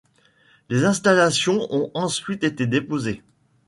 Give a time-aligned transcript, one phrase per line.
[0.69, 3.21] Les installations ont ensuite été déposées.